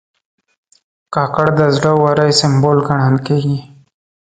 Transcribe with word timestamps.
کاکړ 1.13 1.47
د 1.59 1.61
زړه 1.75 1.91
ورۍ 2.03 2.31
سمبول 2.41 2.77
ګڼل 2.89 3.15
کېږي. 3.27 3.57